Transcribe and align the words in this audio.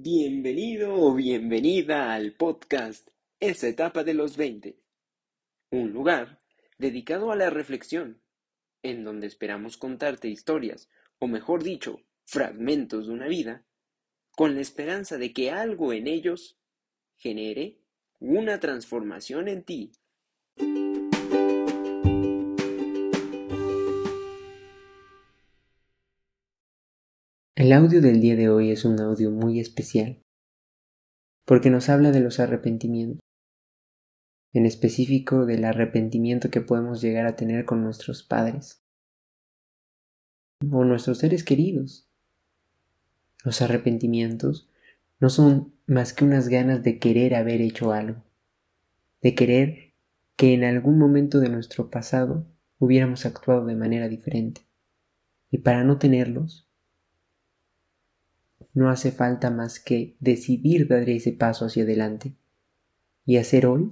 Bienvenido 0.00 0.94
o 0.94 1.12
bienvenida 1.12 2.14
al 2.14 2.32
podcast 2.32 3.08
Esa 3.40 3.66
etapa 3.66 4.04
de 4.04 4.14
los 4.14 4.36
20, 4.36 4.78
un 5.72 5.92
lugar 5.92 6.40
dedicado 6.78 7.32
a 7.32 7.36
la 7.36 7.50
reflexión, 7.50 8.22
en 8.84 9.02
donde 9.02 9.26
esperamos 9.26 9.76
contarte 9.76 10.28
historias, 10.28 10.88
o 11.18 11.26
mejor 11.26 11.64
dicho, 11.64 12.00
fragmentos 12.26 13.08
de 13.08 13.12
una 13.12 13.26
vida, 13.26 13.66
con 14.36 14.54
la 14.54 14.60
esperanza 14.60 15.18
de 15.18 15.32
que 15.32 15.50
algo 15.50 15.92
en 15.92 16.06
ellos 16.06 16.60
genere 17.16 17.80
una 18.20 18.60
transformación 18.60 19.48
en 19.48 19.64
ti. 19.64 19.90
El 27.58 27.72
audio 27.72 28.00
del 28.00 28.20
día 28.20 28.36
de 28.36 28.48
hoy 28.48 28.70
es 28.70 28.84
un 28.84 29.00
audio 29.00 29.32
muy 29.32 29.58
especial 29.58 30.22
porque 31.44 31.70
nos 31.70 31.88
habla 31.88 32.12
de 32.12 32.20
los 32.20 32.38
arrepentimientos, 32.38 33.18
en 34.52 34.64
específico 34.64 35.44
del 35.44 35.64
arrepentimiento 35.64 36.52
que 36.52 36.60
podemos 36.60 37.00
llegar 37.00 37.26
a 37.26 37.34
tener 37.34 37.64
con 37.64 37.82
nuestros 37.82 38.22
padres 38.22 38.80
o 40.70 40.84
nuestros 40.84 41.18
seres 41.18 41.42
queridos. 41.42 42.08
Los 43.44 43.60
arrepentimientos 43.60 44.70
no 45.18 45.28
son 45.28 45.74
más 45.88 46.12
que 46.12 46.24
unas 46.24 46.46
ganas 46.46 46.84
de 46.84 47.00
querer 47.00 47.34
haber 47.34 47.60
hecho 47.60 47.90
algo, 47.90 48.22
de 49.20 49.34
querer 49.34 49.94
que 50.36 50.54
en 50.54 50.62
algún 50.62 50.96
momento 50.96 51.40
de 51.40 51.48
nuestro 51.48 51.90
pasado 51.90 52.46
hubiéramos 52.78 53.26
actuado 53.26 53.66
de 53.66 53.74
manera 53.74 54.08
diferente. 54.08 54.60
Y 55.50 55.58
para 55.58 55.82
no 55.82 55.98
tenerlos, 55.98 56.67
no 58.74 58.90
hace 58.90 59.12
falta 59.12 59.50
más 59.50 59.80
que 59.80 60.16
decidir 60.20 60.88
dar 60.88 61.08
ese 61.08 61.32
paso 61.32 61.64
hacia 61.64 61.84
adelante 61.84 62.34
y 63.24 63.36
hacer 63.36 63.66
hoy 63.66 63.90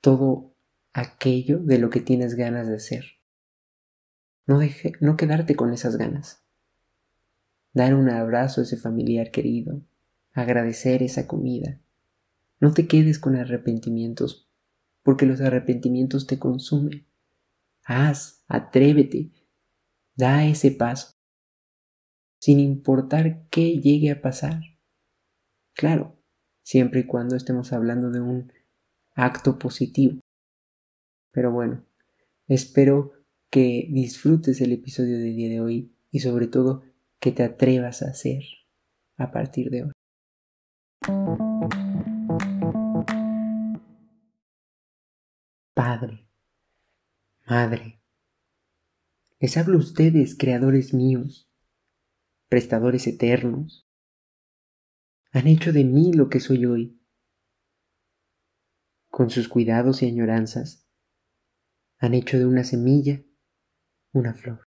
todo 0.00 0.54
aquello 0.92 1.58
de 1.58 1.78
lo 1.78 1.90
que 1.90 2.00
tienes 2.00 2.34
ganas 2.34 2.68
de 2.68 2.76
hacer. 2.76 3.04
No, 4.46 4.58
deje, 4.58 4.92
no 5.00 5.16
quedarte 5.16 5.56
con 5.56 5.72
esas 5.72 5.96
ganas. 5.96 6.42
Dar 7.72 7.94
un 7.94 8.08
abrazo 8.08 8.60
a 8.60 8.64
ese 8.64 8.76
familiar 8.76 9.30
querido, 9.30 9.82
agradecer 10.32 11.02
esa 11.02 11.26
comida. 11.26 11.80
No 12.60 12.72
te 12.72 12.86
quedes 12.86 13.18
con 13.18 13.36
arrepentimientos, 13.36 14.48
porque 15.02 15.26
los 15.26 15.40
arrepentimientos 15.40 16.26
te 16.26 16.38
consumen. 16.38 17.06
Haz, 17.84 18.44
atrévete, 18.48 19.32
da 20.14 20.46
ese 20.46 20.70
paso 20.70 21.15
sin 22.38 22.60
importar 22.60 23.48
qué 23.50 23.80
llegue 23.80 24.10
a 24.10 24.20
pasar. 24.20 24.60
Claro, 25.74 26.16
siempre 26.62 27.00
y 27.00 27.06
cuando 27.06 27.36
estemos 27.36 27.72
hablando 27.72 28.10
de 28.10 28.20
un 28.20 28.52
acto 29.14 29.58
positivo. 29.58 30.20
Pero 31.32 31.52
bueno, 31.52 31.84
espero 32.48 33.12
que 33.50 33.88
disfrutes 33.90 34.60
el 34.60 34.72
episodio 34.72 35.18
del 35.18 35.36
día 35.36 35.48
de 35.48 35.60
hoy 35.60 35.94
y 36.10 36.20
sobre 36.20 36.46
todo 36.46 36.82
que 37.20 37.32
te 37.32 37.42
atrevas 37.42 38.02
a 38.02 38.10
hacer 38.10 38.42
a 39.16 39.30
partir 39.30 39.70
de 39.70 39.84
hoy. 39.84 39.92
Padre, 45.74 46.26
Madre, 47.48 48.00
les 49.38 49.56
hablo 49.56 49.76
a 49.76 49.80
ustedes, 49.80 50.36
creadores 50.36 50.92
míos, 50.92 51.48
prestadores 52.48 53.06
eternos, 53.06 53.88
han 55.32 55.46
hecho 55.46 55.72
de 55.72 55.84
mí 55.84 56.12
lo 56.12 56.28
que 56.28 56.40
soy 56.40 56.64
hoy. 56.66 57.00
Con 59.08 59.30
sus 59.30 59.48
cuidados 59.48 60.02
y 60.02 60.06
añoranzas, 60.06 60.88
han 61.98 62.14
hecho 62.14 62.38
de 62.38 62.46
una 62.46 62.64
semilla 62.64 63.22
una 64.12 64.34
flor. 64.34 64.68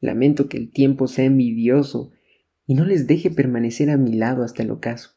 Lamento 0.00 0.48
que 0.48 0.56
el 0.56 0.72
tiempo 0.72 1.06
sea 1.06 1.24
envidioso 1.24 2.12
y 2.66 2.74
no 2.74 2.84
les 2.84 3.06
deje 3.06 3.30
permanecer 3.30 3.90
a 3.90 3.96
mi 3.96 4.14
lado 4.14 4.42
hasta 4.42 4.62
el 4.62 4.70
ocaso. 4.70 5.10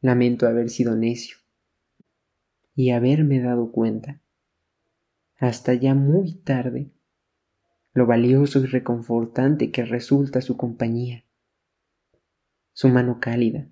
Lamento 0.00 0.46
haber 0.46 0.70
sido 0.70 0.96
necio 0.96 1.38
y 2.74 2.90
haberme 2.90 3.40
dado 3.40 3.70
cuenta, 3.70 4.22
hasta 5.36 5.74
ya 5.74 5.94
muy 5.94 6.34
tarde, 6.42 6.92
lo 7.94 8.06
valioso 8.06 8.58
y 8.58 8.66
reconfortante 8.66 9.70
que 9.70 9.84
resulta 9.84 10.40
su 10.40 10.56
compañía, 10.56 11.24
su 12.72 12.88
mano 12.88 13.20
cálida, 13.20 13.70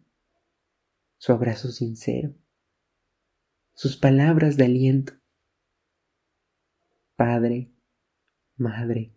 su 1.18 1.32
abrazo 1.32 1.72
sincero, 1.72 2.32
sus 3.74 3.96
palabras 3.96 4.56
de 4.56 4.64
aliento. 4.64 5.14
Padre, 7.16 7.72
Madre, 8.56 9.12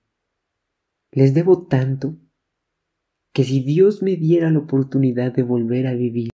les 1.12 1.36
debo 1.36 1.68
tanto 1.68 2.18
que 3.32 3.44
si 3.44 3.62
Dios 3.62 4.02
me 4.02 4.16
diera 4.16 4.50
la 4.50 4.60
oportunidad 4.60 5.34
de 5.34 5.44
volver 5.44 5.86
a 5.86 5.94
vivir, 5.94 6.32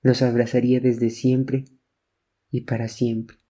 los 0.00 0.22
abrazaría 0.22 0.78
desde 0.78 1.10
siempre 1.10 1.64
y 2.50 2.62
para 2.62 2.86
siempre. 2.86 3.41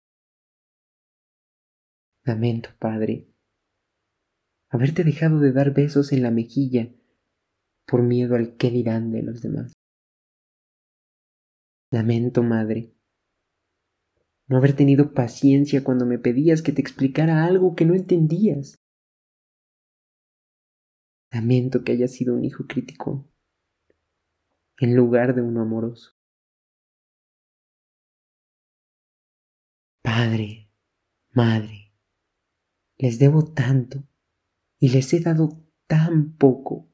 Lamento, 2.24 2.70
Padre, 2.78 3.26
haberte 4.68 5.02
dejado 5.02 5.40
de 5.40 5.52
dar 5.52 5.74
besos 5.74 6.12
en 6.12 6.22
la 6.22 6.30
mejilla 6.30 6.88
por 7.84 8.02
miedo 8.02 8.36
al 8.36 8.56
qué 8.56 8.70
dirán 8.70 9.10
de 9.10 9.22
los 9.22 9.42
demás. 9.42 9.72
Lamento, 11.90 12.44
Madre, 12.44 12.94
no 14.46 14.56
haber 14.56 14.76
tenido 14.76 15.12
paciencia 15.12 15.82
cuando 15.82 16.06
me 16.06 16.18
pedías 16.18 16.62
que 16.62 16.72
te 16.72 16.80
explicara 16.80 17.44
algo 17.44 17.74
que 17.74 17.84
no 17.84 17.94
entendías. 17.94 18.76
Lamento 21.32 21.82
que 21.82 21.92
hayas 21.92 22.12
sido 22.12 22.34
un 22.34 22.44
hijo 22.44 22.66
crítico 22.68 23.28
en 24.78 24.94
lugar 24.94 25.34
de 25.34 25.42
uno 25.42 25.62
amoroso. 25.62 26.12
Padre, 30.02 30.68
Madre, 31.34 31.81
les 33.02 33.18
debo 33.18 33.42
tanto 33.52 34.04
y 34.78 34.90
les 34.90 35.12
he 35.12 35.18
dado 35.18 35.60
tan 35.88 36.36
poco. 36.36 36.88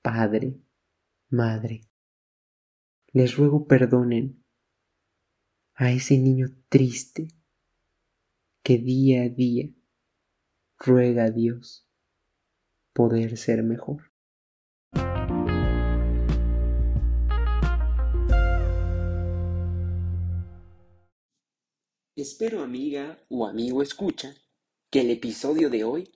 Padre, 0.00 0.60
Madre, 1.28 1.80
les 3.12 3.36
ruego 3.36 3.66
perdonen 3.66 4.44
a 5.74 5.90
ese 5.90 6.18
niño 6.18 6.46
triste 6.68 7.26
que 8.62 8.78
día 8.78 9.24
a 9.24 9.28
día 9.28 9.74
ruega 10.78 11.24
a 11.24 11.30
Dios 11.32 11.90
poder 12.92 13.36
ser 13.36 13.64
mejor. 13.64 14.13
Espero 22.16 22.62
amiga 22.62 23.18
o 23.28 23.44
amigo 23.44 23.82
escucha 23.82 24.36
que 24.88 25.00
el 25.00 25.10
episodio 25.10 25.68
de 25.68 25.82
hoy 25.82 26.12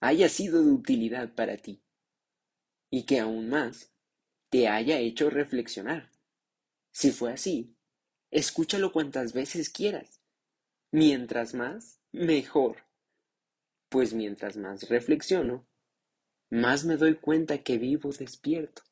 haya 0.00 0.28
sido 0.28 0.64
de 0.64 0.72
utilidad 0.72 1.32
para 1.32 1.56
ti 1.56 1.80
y 2.90 3.04
que 3.04 3.20
aún 3.20 3.48
más 3.48 3.92
te 4.48 4.66
haya 4.66 4.98
hecho 4.98 5.30
reflexionar. 5.30 6.10
Si 6.90 7.12
fue 7.12 7.32
así, 7.32 7.76
escúchalo 8.32 8.90
cuantas 8.90 9.32
veces 9.32 9.70
quieras. 9.70 10.20
Mientras 10.90 11.54
más, 11.54 12.00
mejor. 12.10 12.78
Pues 13.88 14.12
mientras 14.12 14.56
más 14.56 14.88
reflexiono, 14.88 15.68
más 16.50 16.84
me 16.84 16.96
doy 16.96 17.14
cuenta 17.14 17.62
que 17.62 17.78
vivo 17.78 18.10
despierto. 18.10 18.82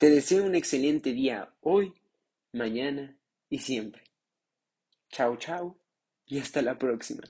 Te 0.00 0.10
deseo 0.10 0.44
un 0.44 0.56
excelente 0.56 1.12
día 1.12 1.54
hoy, 1.60 1.94
mañana 2.52 3.16
y 3.48 3.60
siempre. 3.60 4.09
Chao, 5.10 5.36
chao 5.36 5.78
y 6.26 6.38
hasta 6.38 6.62
la 6.62 6.78
próxima. 6.78 7.22